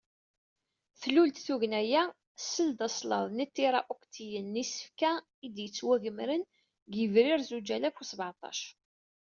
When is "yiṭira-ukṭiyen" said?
3.43-4.47